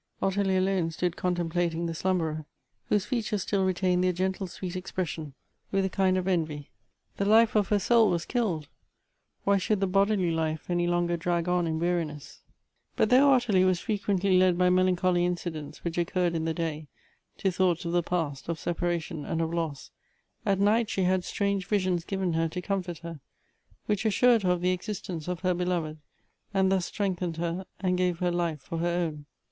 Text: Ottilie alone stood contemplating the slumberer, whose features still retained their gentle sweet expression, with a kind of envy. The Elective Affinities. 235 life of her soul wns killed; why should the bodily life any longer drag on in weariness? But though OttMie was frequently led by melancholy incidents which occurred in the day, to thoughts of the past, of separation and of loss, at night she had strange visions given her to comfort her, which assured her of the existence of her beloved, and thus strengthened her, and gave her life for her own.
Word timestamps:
Ottilie 0.19 0.57
alone 0.57 0.89
stood 0.89 1.15
contemplating 1.15 1.85
the 1.85 1.93
slumberer, 1.93 2.47
whose 2.85 3.05
features 3.05 3.43
still 3.43 3.63
retained 3.63 4.03
their 4.03 4.11
gentle 4.11 4.47
sweet 4.47 4.75
expression, 4.75 5.35
with 5.69 5.85
a 5.85 5.89
kind 5.89 6.17
of 6.17 6.27
envy. 6.27 6.71
The 7.17 7.25
Elective 7.25 7.67
Affinities. 7.71 7.85
235 7.87 8.07
life 8.07 8.25
of 8.25 8.29
her 8.31 8.31
soul 8.31 8.61
wns 8.65 8.65
killed; 8.65 8.67
why 9.43 9.57
should 9.59 9.79
the 9.79 9.85
bodily 9.85 10.31
life 10.31 10.71
any 10.71 10.87
longer 10.87 11.17
drag 11.17 11.47
on 11.47 11.67
in 11.67 11.77
weariness? 11.77 12.41
But 12.95 13.11
though 13.11 13.29
OttMie 13.29 13.63
was 13.63 13.79
frequently 13.81 14.39
led 14.39 14.57
by 14.57 14.71
melancholy 14.71 15.23
incidents 15.23 15.83
which 15.83 15.99
occurred 15.99 16.33
in 16.33 16.45
the 16.45 16.53
day, 16.55 16.87
to 17.37 17.51
thoughts 17.51 17.85
of 17.85 17.91
the 17.91 18.01
past, 18.01 18.49
of 18.49 18.57
separation 18.57 19.23
and 19.23 19.39
of 19.39 19.53
loss, 19.53 19.91
at 20.47 20.59
night 20.59 20.89
she 20.89 21.03
had 21.03 21.23
strange 21.23 21.67
visions 21.67 22.05
given 22.05 22.33
her 22.33 22.49
to 22.49 22.59
comfort 22.59 22.97
her, 23.03 23.19
which 23.85 24.03
assured 24.05 24.41
her 24.41 24.49
of 24.53 24.61
the 24.61 24.71
existence 24.71 25.27
of 25.27 25.41
her 25.41 25.53
beloved, 25.53 25.99
and 26.55 26.71
thus 26.71 26.87
strengthened 26.87 27.37
her, 27.37 27.67
and 27.79 27.99
gave 27.99 28.17
her 28.17 28.31
life 28.31 28.61
for 28.61 28.79
her 28.79 28.87
own. 28.89 29.27